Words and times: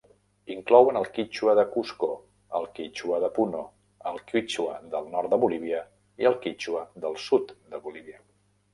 Inclouen 0.51 0.97
el 1.01 1.03
quítxua 1.17 1.53
de 1.59 1.65
Cusco, 1.75 2.09
el 2.61 2.65
quítxua 2.79 3.21
de 3.25 3.31
Puno, 3.37 3.63
el 4.13 4.19
quítxua 4.33 4.81
del 4.97 5.15
nord 5.15 5.37
de 5.37 5.43
Bolívia 5.47 5.87
i 6.25 6.33
el 6.35 6.43
quítxua 6.49 6.87
del 7.07 7.25
sud 7.31 7.59
de 7.75 7.87
Bolívia. 7.89 8.23